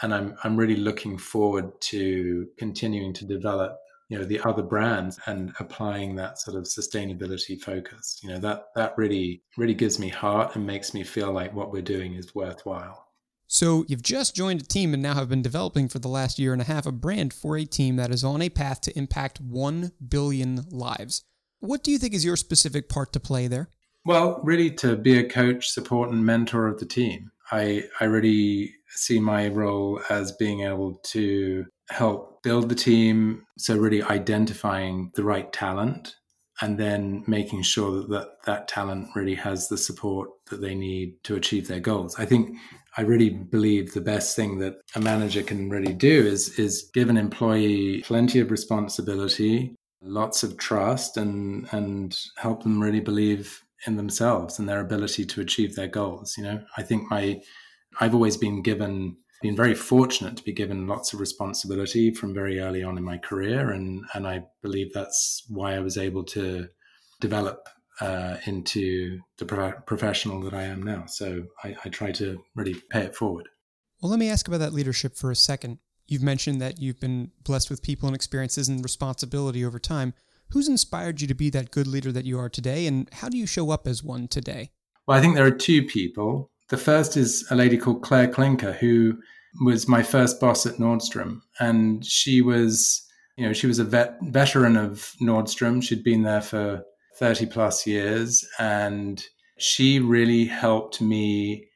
And 0.03 0.15
I'm, 0.15 0.37
I'm 0.45 0.57
really 0.57 0.77
looking 0.77 1.19
forward 1.19 1.69
to 1.81 2.47
continuing 2.59 3.13
to 3.15 3.25
develop 3.25 3.79
you 4.09 4.19
know 4.19 4.25
the 4.25 4.41
other 4.41 4.63
brands 4.63 5.21
and 5.27 5.53
applying 5.61 6.17
that 6.17 6.41
sort 6.41 6.57
of 6.57 6.65
sustainability 6.65 7.61
focus. 7.61 8.19
You 8.23 8.31
know 8.31 8.39
that 8.41 8.67
that 8.75 8.95
really 8.97 9.43
really 9.57 9.75
gives 9.75 10.01
me 10.01 10.09
heart 10.09 10.57
and 10.57 10.67
makes 10.67 10.93
me 10.93 11.05
feel 11.05 11.33
like 11.33 11.55
what 11.55 11.71
we're 11.71 11.83
doing 11.83 12.15
is 12.15 12.35
worthwhile 12.35 13.10
so 13.53 13.85
you've 13.89 14.01
just 14.01 14.37
joined 14.37 14.61
a 14.61 14.65
team 14.65 14.95
and 14.95 15.03
now 15.03 15.15
have 15.15 15.29
been 15.29 15.43
developing 15.43 15.89
for 15.89 15.99
the 15.99 16.07
last 16.07 16.39
year 16.39 16.53
and 16.53 16.63
a 16.63 16.67
half 16.67 16.87
a 16.87 16.93
brand 16.93 17.35
for 17.35 17.57
a 17.57 17.65
team 17.65 17.97
that 17.97 18.13
is 18.13 18.23
on 18.23 18.41
a 18.41 18.49
path 18.49 18.81
to 18.83 18.97
impact 18.97 19.41
1 19.41 19.91
billion 20.09 20.65
lives. 20.71 21.25
What 21.59 21.83
do 21.83 21.91
you 21.91 21.99
think 21.99 22.15
is 22.15 22.25
your 22.25 22.37
specific 22.37 22.89
part 22.89 23.13
to 23.13 23.19
play 23.19 23.49
there? 23.49 23.69
Well, 24.05 24.41
really 24.45 24.71
to 24.77 24.95
be 24.95 25.19
a 25.19 25.29
coach, 25.29 25.69
support 25.69 26.11
and 26.11 26.25
mentor 26.25 26.69
of 26.69 26.79
the 26.79 26.87
team. 26.87 27.33
I 27.51 27.89
I 27.99 28.05
really 28.05 28.73
see 28.89 29.19
my 29.19 29.49
role 29.49 30.01
as 30.09 30.31
being 30.31 30.61
able 30.61 31.01
to 31.07 31.67
help 31.91 32.45
build 32.45 32.69
the 32.69 32.77
team, 32.77 33.47
so 33.59 33.77
really 33.77 34.05
identifying 34.05 35.11
the 35.17 35.25
right 35.25 35.53
talent 35.53 36.15
and 36.61 36.79
then 36.79 37.25
making 37.27 37.63
sure 37.63 37.91
that, 37.91 38.11
that 38.11 38.29
that 38.47 38.69
talent 38.69 39.09
really 39.17 39.35
has 39.35 39.69
the 39.69 39.77
support 39.77 40.31
that 40.51 40.61
they 40.61 40.77
need 40.77 41.15
to 41.25 41.35
achieve 41.35 41.67
their 41.67 41.81
goals. 41.81 42.15
I 42.17 42.27
think 42.27 42.57
I 42.97 43.03
really 43.03 43.31
believe 43.31 43.93
the 43.93 44.01
best 44.01 44.35
thing 44.35 44.59
that 44.59 44.81
a 44.95 45.01
manager 45.01 45.43
can 45.43 45.71
really 45.71 45.95
do 45.95 46.27
is 46.27 46.59
is 46.59 46.91
give 46.93 47.09
an 47.09 47.17
employee 47.17 48.03
plenty 48.03 48.41
of 48.41 48.51
responsibility, 48.51 49.77
lots 50.03 50.43
of 50.43 50.57
trust, 50.57 51.17
and 51.17 51.69
and 51.73 52.19
help 52.37 52.63
them 52.63 52.83
really 52.83 53.01
believe 53.01 53.63
in 53.87 53.97
themselves 53.97 54.59
and 54.59 54.69
their 54.69 54.81
ability 54.81 55.25
to 55.25 55.41
achieve 55.41 55.75
their 55.75 55.89
goals. 55.89 56.37
You 56.37 56.45
know, 56.45 56.63
I 56.77 56.83
think 56.83 57.11
my 57.11 57.41
I've 58.01 58.15
always 58.15 58.37
been 58.37 58.63
given 58.63 59.17
been 59.43 59.57
very 59.57 59.75
fortunate 59.75 60.37
to 60.37 60.45
be 60.45 60.53
given 60.53 60.87
lots 60.87 61.15
of 61.15 61.21
responsibility 61.21 62.13
from 62.13 62.35
very 62.35 62.61
early 62.61 62.83
on 62.83 62.99
in 62.99 63.05
my 63.05 63.17
career 63.19 63.71
and 63.71 64.05
and 64.15 64.27
I 64.27 64.43
believe 64.63 64.93
that's 64.93 65.45
why 65.49 65.75
I 65.75 65.81
was 65.81 65.97
able 65.97 66.25
to 66.25 66.69
develop 67.21 67.67
uh, 68.01 68.37
into 68.47 69.21
the 69.39 69.45
pro- 69.45 69.73
professional 69.87 70.41
that 70.43 70.55
I 70.55 70.63
am 70.65 70.83
now. 70.83 71.05
So 71.07 71.45
I, 71.63 71.77
I 71.85 71.89
try 71.89 72.13
to 72.13 72.43
really 72.55 72.75
pay 72.91 73.03
it 73.03 73.15
forward. 73.15 73.49
Well, 74.01 74.11
let 74.11 74.19
me 74.19 74.31
ask 74.31 74.49
about 74.49 74.59
that 74.59 74.73
leadership 74.73 75.17
for 75.17 75.31
a 75.31 75.37
second. 75.37 75.79
You've 76.07 76.23
mentioned 76.23 76.61
that 76.61 76.81
you've 76.81 76.99
been 76.99 77.31
blessed 77.45 77.71
with 77.71 77.83
people 77.83 78.09
and 78.09 78.17
experiences 78.17 78.69
and 78.69 78.83
responsibility 78.83 79.65
over 79.65 79.79
time. 79.79 80.15
Who's 80.51 80.69
inspired 80.69 81.21
you 81.21 81.29
to 81.29 81.35
be 81.35 81.51
that 81.51 81.71
good 81.71 81.87
leader 81.87 82.11
that 82.11 82.25
you 82.25 82.39
are 82.39 82.49
today, 82.49 82.87
and 82.87 83.09
how 83.13 83.29
do 83.29 83.39
you 83.39 83.47
show 83.47 83.71
up 83.71 83.87
as 83.87 84.03
one 84.03 84.27
today? 84.27 84.71
Well, 85.07 85.17
I 85.17 85.21
think 85.21 85.37
there 85.37 85.47
are 85.47 85.51
two 85.53 85.85
people. 85.85 86.51
The 86.71 86.77
first 86.77 87.17
is 87.17 87.47
a 87.51 87.55
lady 87.55 87.77
called 87.77 88.03
Claire 88.03 88.29
Klinker, 88.29 88.75
who 88.75 89.19
was 89.65 89.87
my 89.87 90.03
first 90.03 90.41
boss 90.41 90.67
at 90.67 90.77
Nordstrom, 90.77 91.43
and 91.61 92.05
she 92.05 92.43
was, 92.43 93.07
you 93.37 93.47
know, 93.47 93.53
she 93.53 93.67
was 93.69 93.79
a 93.79 93.85
vet, 93.85 94.17
veteran 94.23 94.77
of 94.77 95.15
Nordstrom. 95.23 95.83
She'd 95.83 96.03
been 96.03 96.23
there 96.23 96.41
for 96.41 96.83
30 97.21 97.47
plus 97.47 97.87
years. 97.87 98.45
And 98.59 99.25
she 99.59 100.01
really 100.01 100.47
helped 100.47 101.01
me 101.01 101.69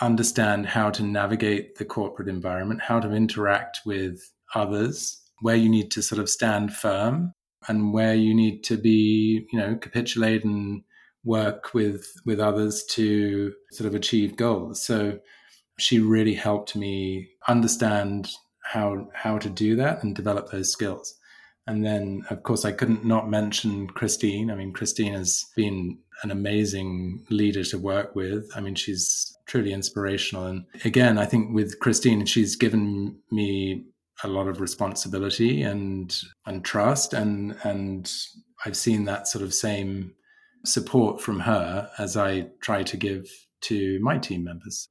understand 0.00 0.66
how 0.66 0.90
to 0.90 1.02
navigate 1.02 1.76
the 1.76 1.84
corporate 1.84 2.28
environment, 2.28 2.80
how 2.80 3.00
to 3.00 3.12
interact 3.12 3.80
with 3.84 4.20
others, 4.54 5.20
where 5.40 5.56
you 5.56 5.68
need 5.68 5.90
to 5.90 6.02
sort 6.02 6.20
of 6.20 6.30
stand 6.30 6.72
firm 6.72 7.34
and 7.68 7.92
where 7.92 8.14
you 8.14 8.34
need 8.34 8.62
to 8.64 8.76
be, 8.76 9.46
you 9.52 9.58
know, 9.58 9.76
capitulate 9.76 10.44
and 10.44 10.82
work 11.24 11.74
with 11.74 12.12
with 12.24 12.40
others 12.40 12.84
to 12.84 13.52
sort 13.72 13.86
of 13.86 13.94
achieve 13.94 14.36
goals. 14.36 14.84
So 14.84 15.18
she 15.78 15.98
really 15.98 16.34
helped 16.34 16.74
me 16.74 17.28
understand 17.48 18.30
how 18.64 19.08
how 19.14 19.38
to 19.38 19.48
do 19.48 19.76
that 19.76 20.02
and 20.02 20.14
develop 20.14 20.50
those 20.50 20.70
skills. 20.70 21.14
And 21.66 21.84
then, 21.84 22.24
of 22.30 22.42
course, 22.42 22.64
I 22.64 22.72
couldn't 22.72 23.04
not 23.04 23.30
mention 23.30 23.86
Christine. 23.86 24.50
I 24.50 24.56
mean, 24.56 24.72
Christine 24.72 25.14
has 25.14 25.46
been 25.54 25.98
an 26.22 26.30
amazing 26.30 27.24
leader 27.30 27.62
to 27.64 27.78
work 27.78 28.16
with. 28.16 28.50
I 28.56 28.60
mean, 28.60 28.74
she's 28.74 29.36
truly 29.46 29.72
inspirational. 29.72 30.46
And 30.46 30.64
again, 30.84 31.18
I 31.18 31.26
think 31.26 31.54
with 31.54 31.78
Christine, 31.78 32.26
she's 32.26 32.56
given 32.56 33.16
me 33.30 33.84
a 34.24 34.28
lot 34.28 34.48
of 34.48 34.60
responsibility 34.60 35.62
and 35.62 36.16
and 36.46 36.64
trust, 36.64 37.12
and 37.12 37.56
and 37.64 38.12
I've 38.64 38.76
seen 38.76 39.04
that 39.04 39.28
sort 39.28 39.44
of 39.44 39.54
same 39.54 40.14
support 40.64 41.20
from 41.20 41.40
her 41.40 41.90
as 41.98 42.16
I 42.16 42.48
try 42.60 42.82
to 42.84 42.96
give 42.96 43.26
to 43.62 43.98
my 44.00 44.18
team 44.18 44.44
members. 44.44 44.88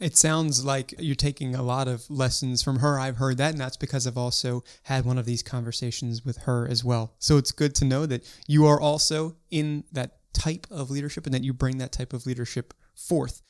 It 0.00 0.16
sounds 0.16 0.64
like 0.64 0.94
you're 0.98 1.14
taking 1.14 1.54
a 1.54 1.62
lot 1.62 1.86
of 1.86 2.08
lessons 2.10 2.62
from 2.62 2.80
her. 2.80 2.98
I've 2.98 3.18
heard 3.18 3.38
that, 3.38 3.52
and 3.52 3.60
that's 3.60 3.76
because 3.76 4.06
I've 4.06 4.18
also 4.18 4.64
had 4.84 5.04
one 5.04 5.18
of 5.18 5.24
these 5.24 5.42
conversations 5.42 6.24
with 6.24 6.38
her 6.38 6.66
as 6.68 6.84
well. 6.84 7.14
So 7.18 7.36
it's 7.38 7.52
good 7.52 7.74
to 7.76 7.84
know 7.84 8.04
that 8.06 8.24
you 8.48 8.66
are 8.66 8.80
also 8.80 9.36
in 9.50 9.84
that 9.92 10.18
type 10.32 10.66
of 10.70 10.90
leadership 10.90 11.26
and 11.26 11.34
that 11.34 11.44
you 11.44 11.52
bring 11.52 11.78
that 11.78 11.92
type 11.92 12.12
of 12.12 12.26
leadership 12.26 12.74
forth. 12.94 13.40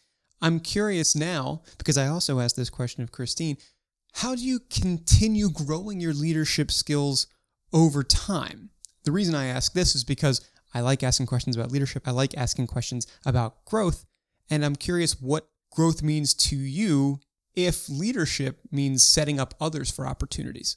I'm 0.43 0.61
curious 0.61 1.17
now, 1.17 1.63
because 1.79 1.97
I 1.97 2.09
also 2.09 2.41
asked 2.41 2.57
this 2.57 2.71
question 2.71 3.03
of 3.03 3.13
Christine 3.13 3.57
how 4.19 4.37
do 4.37 4.43
you 4.43 4.61
continue 4.71 5.51
growing 5.51 5.99
your 5.99 6.13
leadership 6.13 6.71
skills 6.71 7.27
over 7.73 8.05
time? 8.05 8.71
The 9.03 9.11
reason 9.11 9.35
I 9.35 9.47
ask 9.47 9.73
this 9.73 9.97
is 9.97 10.05
because 10.05 10.49
I 10.73 10.83
like 10.83 11.03
asking 11.03 11.27
questions 11.27 11.57
about 11.57 11.73
leadership, 11.73 12.07
I 12.07 12.13
like 12.13 12.37
asking 12.37 12.69
questions 12.69 13.09
about 13.27 13.65
growth, 13.65 14.05
and 14.49 14.65
I'm 14.65 14.77
curious 14.77 15.21
what 15.21 15.49
growth 15.75 16.03
means 16.03 16.35
to 16.35 16.57
you 16.57 17.21
if 17.55 17.89
leadership 17.89 18.61
means 18.71 19.05
setting 19.05 19.39
up 19.39 19.55
others 19.61 19.91
for 19.91 20.07
opportunities? 20.07 20.77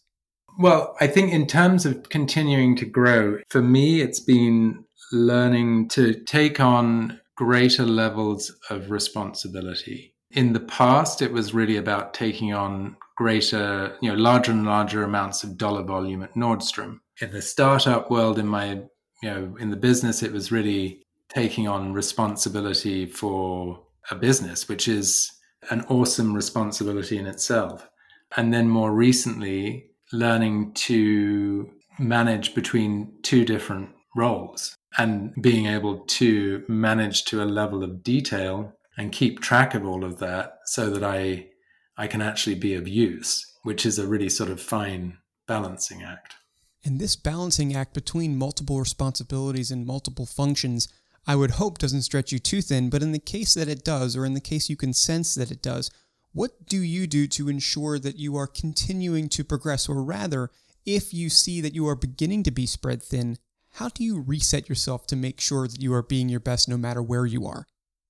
Well, 0.60 0.96
I 1.00 1.08
think 1.08 1.32
in 1.32 1.46
terms 1.46 1.86
of 1.86 2.10
continuing 2.10 2.76
to 2.78 2.86
grow, 2.86 3.40
for 3.50 3.62
me, 3.62 4.02
it's 4.02 4.20
been 4.20 4.86
learning 5.12 5.90
to 5.90 6.14
take 6.26 6.60
on 6.60 7.20
greater 7.36 7.86
levels 7.86 8.52
of 8.70 8.90
responsibility. 8.90 10.16
In 10.32 10.54
the 10.54 10.60
past, 10.60 11.22
it 11.22 11.32
was 11.32 11.54
really 11.54 11.78
about 11.78 12.14
taking 12.14 12.54
on 12.54 12.98
greater, 13.16 13.96
you 14.02 14.10
know, 14.10 14.18
larger 14.18 14.52
and 14.52 14.66
larger 14.66 15.04
amounts 15.04 15.44
of 15.44 15.58
dollar 15.58 15.84
volume 15.84 16.24
at 16.24 16.36
Nordstrom. 16.36 17.00
In 17.22 17.32
the 17.32 17.42
startup 17.42 18.12
world, 18.12 18.38
in 18.38 18.48
my, 18.48 18.82
you 19.22 19.30
know, 19.30 19.56
in 19.60 19.70
the 19.70 19.78
business, 19.78 20.24
it 20.24 20.32
was 20.32 20.52
really 20.52 21.04
taking 21.30 21.68
on 21.68 21.94
responsibility 21.94 23.06
for 23.06 23.87
a 24.12 24.16
business, 24.16 24.68
which 24.68 24.88
is 24.88 25.32
an 25.70 25.82
awesome 25.90 26.34
responsibility 26.34 27.18
in 27.18 27.28
itself. 27.28 27.88
And 28.36 28.54
then 28.54 28.70
more 28.70 28.94
recently, 28.94 29.92
learning 30.12 30.74
to 30.74 31.70
manage 32.00 32.56
between 32.56 33.14
two 33.24 33.44
different 33.46 33.90
roles 34.16 34.76
and 34.98 35.34
being 35.42 35.68
able 35.68 36.00
to 36.00 36.64
manage 36.68 37.26
to 37.26 37.44
a 37.44 37.46
level 37.46 37.84
of 37.84 38.04
detail 38.04 38.74
and 38.98 39.12
keep 39.12 39.40
track 39.40 39.76
of 39.76 39.86
all 39.86 40.04
of 40.04 40.20
that 40.20 40.58
so 40.66 40.90
that 40.90 41.04
I 41.04 41.48
I 42.00 42.06
can 42.06 42.22
actually 42.22 42.56
be 42.56 42.76
of 42.76 42.88
use, 42.88 43.44
which 43.64 43.84
is 43.86 43.98
a 43.98 44.08
really 44.08 44.30
sort 44.30 44.52
of 44.52 44.62
fine 44.62 45.18
balancing 45.48 46.04
act. 46.04 46.36
And 46.86 47.00
this 47.00 47.16
balancing 47.16 47.76
act 47.76 47.94
between 47.94 48.38
multiple 48.38 48.80
responsibilities 48.80 49.72
and 49.72 49.86
multiple 49.86 50.28
functions 50.28 50.88
I 51.28 51.36
would 51.36 51.52
hope 51.52 51.78
doesn't 51.78 52.04
stretch 52.04 52.32
you 52.32 52.40
too 52.40 52.62
thin, 52.62 52.90
but 52.90 53.04
in 53.04 53.12
the 53.12 53.20
case 53.20 53.54
that 53.54 53.68
it 53.68 53.84
does, 53.84 54.16
or 54.16 54.26
in 54.26 54.34
the 54.34 54.40
case 54.40 54.70
you 54.70 54.78
can 54.78 54.94
sense 54.94 55.36
that 55.36 55.52
it 55.52 55.62
does, 55.62 55.92
what 56.32 56.68
do 56.68 56.78
you 56.78 57.06
do 57.06 57.28
to 57.28 57.50
ensure 57.50 58.00
that 58.00 58.18
you 58.18 58.38
are 58.38 58.48
continuing 58.48 59.28
to 59.30 59.44
progress? 59.44 59.90
Or 59.90 60.02
rather, 60.02 60.52
if 60.86 61.14
you 61.14 61.30
see 61.30 61.60
that 61.60 61.76
you 61.76 61.86
are 61.88 61.96
beginning 61.96 62.44
to 62.44 62.52
be 62.52 62.66
spread 62.66 63.04
thin, 63.04 63.38
how 63.72 63.90
do 63.90 64.04
you 64.04 64.22
reset 64.22 64.70
yourself 64.70 65.06
to 65.08 65.16
make 65.16 65.42
sure 65.42 65.68
that 65.68 65.82
you 65.82 65.94
are 65.94 66.02
being 66.02 66.30
your 66.30 66.40
best 66.40 66.70
no 66.70 66.78
matter 66.78 67.02
where 67.02 67.26
you 67.26 67.46
are? 67.46 67.68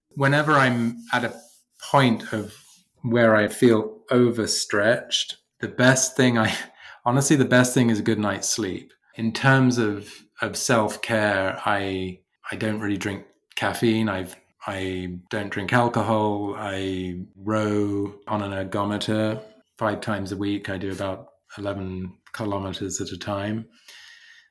Whenever 0.10 0.54
I'm 0.54 0.98
at 1.12 1.26
a 1.26 1.34
point 1.82 2.32
of 2.34 2.54
where 3.02 3.36
I 3.36 3.48
feel 3.48 4.02
overstretched, 4.12 5.38
the 5.60 5.68
best 5.68 6.16
thing 6.16 6.38
I 6.38 6.54
honestly, 7.06 7.36
the 7.36 7.46
best 7.46 7.74
thing 7.74 7.90
is 7.90 8.00
a 8.00 8.04
good 8.04 8.20
night's 8.20 8.50
sleep. 8.50 8.94
In 9.16 9.34
terms 9.34 9.80
of, 9.80 10.14
of 10.42 10.56
self 10.56 11.02
care, 11.02 11.60
I 11.66 12.20
I 12.52 12.56
don't 12.56 12.80
really 12.80 12.98
drink 12.98 13.26
caffeine. 13.56 14.10
I've 14.10 14.36
I 14.68 15.20
don't 15.30 15.50
drink 15.50 15.72
alcohol. 15.72 16.56
I 16.58 17.22
row 17.38 18.14
on 18.28 18.42
an 18.42 18.52
ergometer 18.52 19.42
five 19.78 20.02
times 20.02 20.34
a 20.34 20.38
week. 20.38 20.70
I 20.70 20.78
do 20.78 20.92
about 20.92 21.30
11 21.58 22.14
kilometers 22.34 23.00
at 23.00 23.12
a 23.12 23.18
time. 23.18 23.66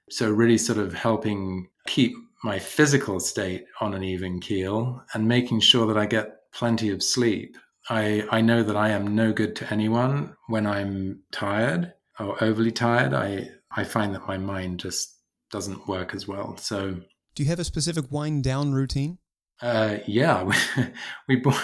So, 0.08 0.30
really, 0.30 0.56
sort 0.56 0.78
of 0.78 0.94
helping 0.94 1.68
keep 1.86 2.14
my 2.42 2.58
physical 2.58 3.20
state 3.20 3.64
on 3.80 3.92
an 3.92 4.04
even 4.04 4.40
keel 4.40 5.02
and 5.12 5.28
making 5.28 5.60
sure 5.60 5.86
that 5.86 5.98
I 5.98 6.06
get 6.06 6.50
plenty 6.52 6.90
of 6.90 7.02
sleep. 7.02 7.56
I, 7.90 8.26
I 8.30 8.40
know 8.40 8.62
that 8.62 8.76
I 8.76 8.90
am 8.90 9.14
no 9.14 9.32
good 9.32 9.54
to 9.56 9.72
anyone 9.72 10.34
when 10.48 10.66
I'm 10.66 11.20
tired 11.32 11.92
or 12.18 12.42
overly 12.42 12.72
tired. 12.72 13.14
I, 13.14 13.50
I 13.70 13.84
find 13.84 14.14
that 14.14 14.26
my 14.26 14.38
mind 14.38 14.80
just 14.80 15.14
doesn't 15.50 15.86
work 15.88 16.14
as 16.14 16.26
well. 16.26 16.56
So, 16.56 16.96
do 17.36 17.42
you 17.42 17.48
have 17.50 17.60
a 17.60 17.64
specific 17.64 18.10
wind 18.10 18.42
down 18.42 18.72
routine? 18.72 19.18
Uh, 19.60 19.98
yeah, 20.06 20.50
we 21.28 21.36
bought 21.36 21.62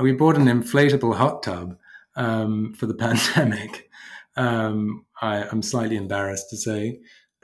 we 0.00 0.12
bought 0.12 0.36
an 0.36 0.44
inflatable 0.44 1.16
hot 1.16 1.42
tub 1.42 1.76
um, 2.14 2.74
for 2.74 2.86
the 2.86 2.94
pandemic. 3.06 3.88
Um, 4.36 5.06
I, 5.20 5.48
am 5.50 5.62
slightly 5.62 5.96
embarrassed 5.96 6.50
to 6.50 6.56
say. 6.56 7.00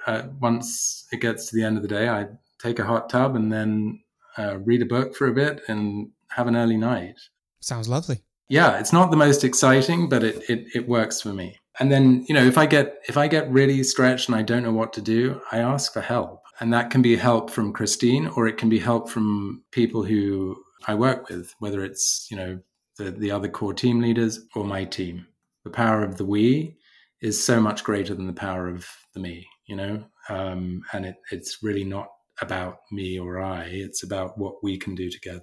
Uh, 0.06 0.24
once 0.40 1.06
it 1.12 1.20
gets 1.20 1.48
to 1.48 1.56
the 1.56 1.64
end 1.64 1.76
of 1.78 1.82
the 1.82 1.88
day, 1.88 2.08
I 2.08 2.26
take 2.60 2.78
a 2.78 2.84
hot 2.84 3.08
tub 3.08 3.34
and 3.34 3.50
then 3.50 4.00
uh, 4.36 4.58
read 4.58 4.82
a 4.82 4.86
book 4.86 5.16
for 5.16 5.26
a 5.26 5.32
bit 5.32 5.62
and 5.68 6.10
have 6.28 6.46
an 6.46 6.56
early 6.56 6.76
night. 6.76 7.18
Sounds 7.60 7.88
lovely. 7.88 8.22
Yeah, 8.48 8.78
it's 8.78 8.92
not 8.92 9.10
the 9.10 9.16
most 9.16 9.44
exciting, 9.44 10.10
but 10.10 10.22
it, 10.22 10.42
it, 10.50 10.66
it 10.74 10.88
works 10.88 11.22
for 11.22 11.32
me. 11.32 11.56
And 11.80 11.90
then, 11.90 12.26
you 12.28 12.34
know, 12.34 12.44
if 12.44 12.58
I 12.58 12.66
get 12.66 12.96
if 13.08 13.16
I 13.16 13.28
get 13.28 13.50
really 13.50 13.82
stretched 13.82 14.28
and 14.28 14.36
I 14.36 14.42
don't 14.42 14.62
know 14.62 14.72
what 14.72 14.92
to 14.94 15.00
do, 15.00 15.40
I 15.50 15.58
ask 15.58 15.94
for 15.94 16.02
help. 16.02 16.41
And 16.62 16.72
that 16.72 16.90
can 16.90 17.02
be 17.02 17.16
help 17.16 17.50
from 17.50 17.72
Christine 17.72 18.28
or 18.28 18.46
it 18.46 18.56
can 18.56 18.68
be 18.68 18.78
help 18.78 19.10
from 19.10 19.64
people 19.72 20.04
who 20.04 20.62
I 20.86 20.94
work 20.94 21.28
with, 21.28 21.52
whether 21.58 21.82
it's, 21.82 22.28
you 22.30 22.36
know, 22.36 22.60
the, 22.98 23.10
the 23.10 23.32
other 23.32 23.48
core 23.48 23.74
team 23.74 24.00
leaders 24.00 24.38
or 24.54 24.64
my 24.64 24.84
team. 24.84 25.26
The 25.64 25.70
power 25.70 26.04
of 26.04 26.18
the 26.18 26.24
we 26.24 26.76
is 27.20 27.44
so 27.44 27.60
much 27.60 27.82
greater 27.82 28.14
than 28.14 28.28
the 28.28 28.32
power 28.32 28.68
of 28.68 28.86
the 29.12 29.18
me, 29.18 29.44
you 29.66 29.74
know? 29.74 30.04
Um, 30.28 30.82
and 30.92 31.04
it, 31.04 31.16
it's 31.32 31.64
really 31.64 31.82
not 31.82 32.06
about 32.40 32.78
me 32.92 33.18
or 33.18 33.42
I, 33.42 33.64
it's 33.64 34.04
about 34.04 34.38
what 34.38 34.62
we 34.62 34.78
can 34.78 34.94
do 34.94 35.10
together. 35.10 35.40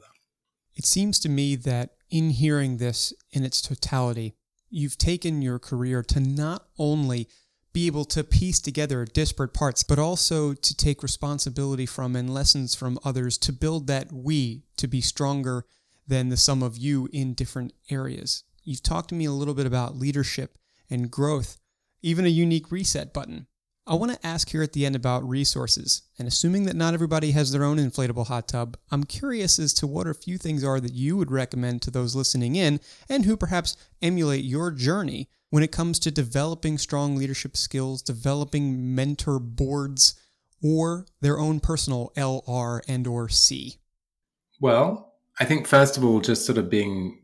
It 0.78 0.86
seems 0.86 1.20
to 1.20 1.28
me 1.28 1.58
that 1.58 1.96
in 2.10 2.30
hearing 2.30 2.78
this 2.78 3.12
in 3.34 3.44
its 3.44 3.62
totality, 3.62 4.36
you've 4.70 4.98
taken 4.98 5.42
your 5.42 5.60
career 5.60 6.02
to 6.04 6.22
not 6.22 6.68
only 6.78 7.28
be 7.72 7.88
able 7.88 8.06
to 8.06 8.24
piece 8.24 8.60
together 8.60 9.06
disparate 9.06 9.54
parts, 9.54 9.84
but 9.84 10.00
also 10.00 10.54
to 10.54 10.76
take 10.76 11.04
responsibility 11.04 11.86
from 11.86 12.16
and 12.16 12.34
lessons 12.34 12.76
from 12.76 13.00
others 13.04 13.38
to 13.38 13.54
build 13.54 13.88
that 13.88 14.12
we 14.12 14.64
to 14.78 14.88
be 14.88 15.02
stronger 15.02 15.66
than 16.08 16.30
the 16.30 16.38
sum 16.38 16.64
of 16.64 16.78
you 16.78 17.08
in 17.14 17.34
different 17.34 17.74
areas. 17.90 18.44
You've 18.64 18.84
talked 18.84 19.10
to 19.10 19.16
me 19.16 19.26
a 19.26 19.32
little 19.32 19.54
bit 19.54 19.68
about 19.68 19.98
leadership 19.98 20.58
and 20.90 21.12
growth, 21.12 21.58
even 22.02 22.26
a 22.26 22.30
unique 22.30 22.72
reset 22.72 23.14
button. 23.14 23.48
I 23.90 23.96
want 23.96 24.12
to 24.12 24.28
ask 24.28 24.50
here 24.50 24.62
at 24.62 24.74
the 24.74 24.86
end 24.86 24.96
about 24.96 25.28
resources, 25.28 26.04
and 26.20 26.28
assuming 26.28 26.66
that 26.66 26.76
not 26.76 26.94
everybody 26.94 27.32
has 27.32 27.52
their 27.52 27.64
own 27.64 27.80
inflatable 27.80 28.28
hot 28.28 28.48
tub, 28.48 28.78
I'm 28.92 29.04
curious 29.04 29.58
as 29.58 29.74
to 29.74 29.88
what 29.88 30.06
a 30.06 30.14
few 30.14 30.38
things 30.38 30.64
are 30.64 30.80
that 30.80 30.94
you 30.94 31.18
would 31.18 31.32
recommend 31.32 31.82
to 31.82 31.92
those 31.92 32.16
listening 32.16 32.56
in 32.56 32.82
and 33.10 33.26
who 33.26 33.36
perhaps 33.36 33.76
emulate 34.00 34.44
your 34.44 34.70
journey 34.70 35.28
when 35.50 35.64
it 35.64 35.72
comes 35.72 35.98
to 36.00 36.12
developing 36.12 36.78
strong 36.78 37.16
leadership 37.16 37.58
skills, 37.58 38.04
developing 38.04 38.94
mentor 38.94 39.40
boards, 39.40 40.14
or 40.62 41.08
their 41.22 41.40
own 41.40 41.60
personal 41.60 42.12
LR 42.16 42.82
and 42.88 43.08
or 43.08 43.28
C? 43.28 43.78
Well, 44.62 45.16
I 45.40 45.46
think 45.46 45.66
first 45.66 45.98
of 45.98 46.04
all, 46.04 46.20
just 46.20 46.46
sort 46.46 46.60
of 46.60 46.70
being 46.70 47.24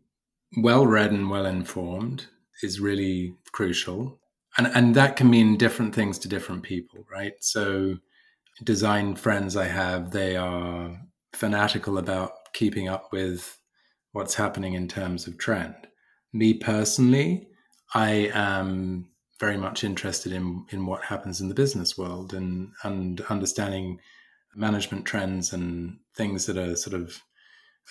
well 0.58 0.88
read 0.88 1.12
and 1.12 1.30
well 1.30 1.46
informed 1.46 2.26
is 2.64 2.80
really 2.80 3.36
crucial. 3.52 4.20
And 4.58 4.68
and 4.68 4.96
that 4.96 5.18
can 5.18 5.30
mean 5.30 5.58
different 5.58 5.94
things 5.94 6.18
to 6.20 6.30
different 6.30 6.64
people, 6.64 7.06
right? 7.12 7.34
So 7.42 7.98
design 8.64 9.16
friends 9.16 9.56
I 9.58 9.66
have, 9.66 10.12
they 10.12 10.36
are 10.36 10.98
fanatical 11.34 11.98
about 11.98 12.32
keeping 12.54 12.88
up 12.88 13.12
with 13.12 13.58
what's 14.14 14.36
happening 14.36 14.74
in 14.74 14.88
terms 14.88 15.28
of 15.28 15.38
trend. 15.38 15.76
Me 16.32 16.54
personally, 16.54 17.50
I 17.94 18.32
am 18.34 19.10
very 19.40 19.58
much 19.58 19.84
interested 19.84 20.32
in 20.32 20.66
in 20.70 20.86
what 20.86 21.04
happens 21.04 21.42
in 21.42 21.50
the 21.50 21.56
business 21.56 21.98
world 21.98 22.34
and 22.34 22.72
and 22.84 23.22
understanding 23.30 24.00
management 24.56 25.06
trends 25.06 25.52
and 25.52 26.00
things 26.16 26.46
that 26.46 26.58
are 26.58 26.78
sort 26.78 26.94
of 26.94 27.22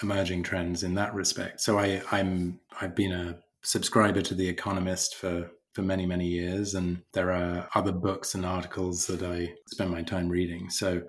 emerging 0.03 0.43
trends 0.43 0.83
in 0.83 0.95
that 0.95 1.15
respect. 1.15 1.61
So 1.61 1.79
I 1.79 2.03
I'm 2.11 2.61
I've 2.81 2.95
been 2.95 3.13
a 3.13 3.39
subscriber 3.63 4.23
to 4.23 4.35
The 4.35 4.49
Economist 4.49 5.15
for 5.15 5.51
for 5.75 5.83
many 5.83 6.07
many 6.07 6.27
years 6.27 6.75
and 6.75 7.03
there 7.13 7.31
are 7.31 7.69
other 7.75 7.93
books 7.93 8.35
and 8.35 8.47
articles 8.47 9.07
that 9.07 9.23
I 9.23 9.55
spend 9.67 9.91
my 9.91 10.03
time 10.03 10.29
reading. 10.29 10.71
So 10.71 11.03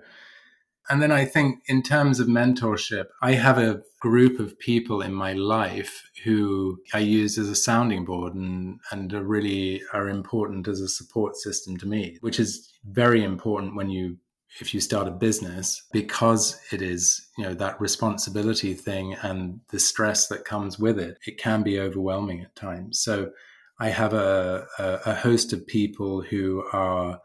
and 0.88 1.02
then 1.02 1.10
I 1.10 1.24
think, 1.24 1.62
in 1.66 1.82
terms 1.82 2.20
of 2.20 2.28
mentorship, 2.28 3.06
I 3.20 3.32
have 3.32 3.58
a 3.58 3.82
group 4.00 4.38
of 4.38 4.58
people 4.58 5.02
in 5.02 5.12
my 5.12 5.32
life 5.32 6.08
who 6.22 6.78
I 6.94 7.00
use 7.00 7.38
as 7.38 7.48
a 7.48 7.56
sounding 7.56 8.04
board 8.04 8.34
and, 8.34 8.78
and 8.92 9.12
are 9.12 9.24
really 9.24 9.82
are 9.92 10.08
important 10.08 10.68
as 10.68 10.80
a 10.80 10.88
support 10.88 11.36
system 11.36 11.76
to 11.78 11.86
me, 11.86 12.18
which 12.20 12.38
is 12.38 12.72
very 12.84 13.24
important 13.24 13.74
when 13.74 13.90
you 13.90 14.18
if 14.60 14.72
you 14.72 14.80
start 14.80 15.08
a 15.08 15.10
business 15.10 15.82
because 15.92 16.58
it 16.72 16.80
is 16.80 17.28
you 17.36 17.44
know 17.44 17.52
that 17.52 17.80
responsibility 17.80 18.72
thing 18.72 19.14
and 19.22 19.60
the 19.70 19.78
stress 19.78 20.28
that 20.28 20.46
comes 20.46 20.78
with 20.78 20.98
it 20.98 21.18
it 21.26 21.36
can 21.36 21.62
be 21.62 21.78
overwhelming 21.78 22.40
at 22.40 22.54
times 22.56 22.98
so 22.98 23.30
i 23.78 23.88
have 23.88 24.12
a, 24.12 24.66
a, 24.78 24.98
a 25.06 25.14
host 25.14 25.52
of 25.52 25.66
people 25.66 26.22
who 26.22 26.64
are 26.72 27.20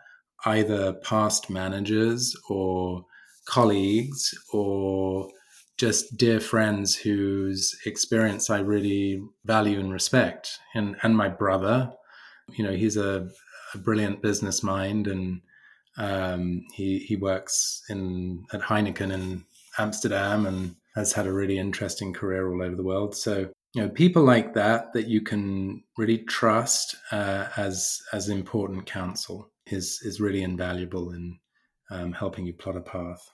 either 0.46 0.94
past 0.94 1.50
managers 1.50 2.36
or 2.50 3.06
colleagues 3.46 4.34
or 4.54 5.30
just 5.82 6.16
dear 6.16 6.40
friends 6.40 6.96
whose 6.96 7.76
experience 7.88 8.52
I 8.52 8.60
really 8.60 9.20
value 9.46 9.80
and 9.80 9.92
respect. 9.92 10.60
And 10.76 10.96
and 11.02 11.18
my 11.18 11.28
brother, 11.28 11.92
you 12.50 12.64
know, 12.64 12.74
he's 12.74 12.98
a, 12.98 13.28
a 13.74 13.78
brilliant 13.80 14.22
business 14.22 14.62
mind, 14.62 15.08
and 15.08 15.42
um, 15.98 16.64
he 16.76 17.00
he 17.00 17.16
works 17.16 17.82
in 17.90 18.46
at 18.54 18.62
Heineken 18.62 19.12
in 19.12 19.44
Amsterdam 19.80 20.46
and 20.46 20.76
has 20.94 21.14
had 21.14 21.26
a 21.26 21.34
really 21.34 21.58
interesting 21.58 22.14
career 22.14 22.52
all 22.52 22.62
over 22.62 22.76
the 22.76 22.84
world. 22.84 23.16
So 23.16 23.50
you 23.74 23.82
know, 23.82 23.90
people 23.90 24.24
like 24.24 24.54
that 24.54 24.94
that 24.94 25.08
you 25.08 25.22
can 25.22 25.84
really 25.98 26.20
trust 26.20 26.96
uh, 27.12 27.48
as 27.56 28.00
as 28.12 28.30
important 28.30 28.86
counsel 28.86 29.52
is 29.68 30.00
is 30.04 30.20
really 30.20 30.44
invaluable 30.44 31.12
in 31.12 31.40
um, 31.90 32.12
helping 32.12 32.46
you 32.46 32.54
plot 32.54 32.76
a 32.76 32.82
path. 32.82 33.30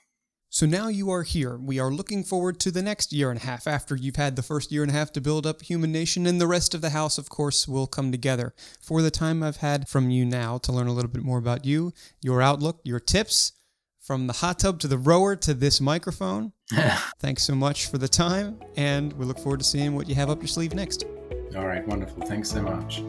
So 0.50 0.65
now 0.65 0.88
you 0.88 1.12
are 1.12 1.23
here. 1.23 1.58
We 1.58 1.78
are 1.78 1.91
looking 1.91 2.23
forward 2.23 2.60
to 2.62 2.71
the 2.71 2.82
next 2.82 3.12
year 3.12 3.30
and 3.30 3.39
a 3.39 3.43
half 3.43 3.67
after 3.67 3.97
you've 3.97 4.15
had 4.15 4.36
the 4.36 4.41
first 4.41 4.71
year 4.71 4.82
and 4.82 4.89
a 4.89 4.93
half 4.93 5.12
to 5.13 5.21
build 5.21 5.45
up 5.45 5.62
Human 5.62 5.91
Nation, 5.91 6.26
and 6.26 6.39
the 6.39 6.47
rest 6.47 6.73
of 6.73 6.82
the 6.82 6.91
house, 6.91 7.17
of 7.17 7.30
course, 7.30 7.67
will 7.67 7.86
come 7.86 8.12
together. 8.12 8.54
For 8.80 9.02
the 9.02 9.12
time 9.12 9.43
I've 9.43 9.58
had 9.58 9.89
from 9.89 10.10
you 10.10 10.26
now 10.26 10.58
to 10.60 10.71
learn 10.71 10.88
a 10.88 10.93
little 10.93 11.12
bit 11.12 11.23
more 11.23 11.38
about 11.38 11.65
you, 11.65 11.93
your 12.21 12.41
outlook, 12.41 12.80
your 12.86 13.00
tips, 13.00 13.52
from 14.08 14.26
the 14.26 14.32
hot 14.32 14.58
tub 14.58 14.80
to 14.80 14.88
the 14.88 14.98
rower 14.98 15.36
to 15.36 15.54
this 15.54 15.82
microphone. 15.82 16.54
Thanks 17.20 17.43
so 17.43 17.54
much 17.54 17.88
for 17.88 17.98
the 17.98 18.08
time, 18.08 18.58
and 18.78 19.12
we 19.13 19.26
look 19.26 19.38
forward 19.38 19.60
to 19.60 19.65
seeing 19.65 19.96
what 19.96 20.08
you 20.08 20.15
have 20.15 20.30
up 20.30 20.39
your 20.39 20.48
sleeve 20.48 20.74
next. 20.74 21.04
All 21.58 21.67
right, 21.67 21.86
wonderful. 21.86 22.26
Thanks 22.26 22.50
so 22.50 22.62
much. 22.62 23.04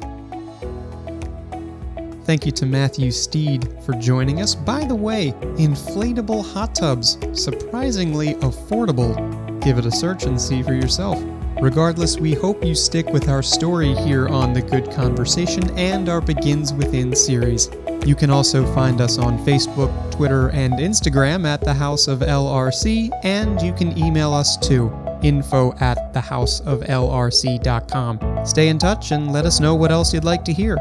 Thank 2.25 2.45
you 2.45 2.53
to 2.53 2.67
Matthew 2.67 3.13
Steed 3.13 3.73
for 3.87 3.93
joining 3.93 4.43
us. 4.43 4.57
By 4.57 4.85
the 4.85 4.95
way, 4.95 5.33
inflatable 5.57 6.45
hot 6.53 6.75
tubs, 6.75 7.17
surprisingly 7.33 8.35
affordable. 8.35 9.15
Give 9.61 9.79
it 9.79 9.87
a 9.87 9.93
search 9.93 10.25
and 10.25 10.39
see 10.39 10.65
for 10.65 10.75
yourself. 10.75 11.23
Regardless, 11.63 12.19
we 12.19 12.35
hope 12.35 12.65
you 12.65 12.75
stick 12.75 13.07
with 13.07 13.29
our 13.29 13.43
story 13.43 13.95
here 13.95 14.29
on 14.29 14.53
The 14.53 14.63
Good 14.63 14.91
Conversation 14.91 15.71
and 15.79 16.09
our 16.09 16.21
Begins 16.21 16.73
Within 16.73 17.15
series. 17.15 17.71
You 18.07 18.15
can 18.15 18.31
also 18.31 18.65
find 18.75 19.01
us 19.01 19.19
on 19.19 19.39
Facebook, 19.45 20.11
Twitter, 20.11 20.49
and 20.51 20.75
Instagram 20.75 21.47
at 21.47 21.61
the 21.61 21.75
House 21.75 22.09
of 22.09 22.21
LRC, 22.21 23.11
and 23.23 23.61
you 23.61 23.73
can 23.73 23.97
email 23.99 24.33
us 24.33 24.57
to 24.69 24.93
info 25.23 25.73
at 25.81 26.15
thehouseoflrc.com. 26.15 28.47
Stay 28.47 28.69
in 28.69 28.79
touch 28.79 29.13
and 29.13 29.33
let 29.33 29.45
us 29.45 29.61
know 29.61 29.75
what 29.75 29.91
else 29.91 30.15
you'd 30.15 30.25
like 30.25 30.45
to 30.45 30.53
hear. 30.53 30.79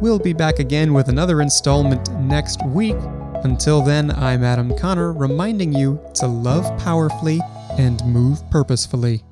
We'll 0.00 0.18
be 0.18 0.32
back 0.32 0.58
again 0.58 0.92
with 0.92 1.08
another 1.08 1.40
installment 1.40 2.10
next 2.20 2.64
week. 2.66 2.96
Until 3.44 3.82
then, 3.82 4.10
I'm 4.10 4.42
Adam 4.44 4.76
Connor, 4.76 5.12
reminding 5.12 5.72
you 5.72 6.00
to 6.14 6.26
love 6.26 6.76
powerfully 6.78 7.40
and 7.78 8.04
move 8.04 8.42
purposefully. 8.50 9.22